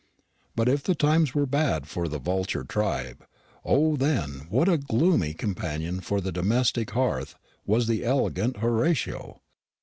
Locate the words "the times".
0.81-1.35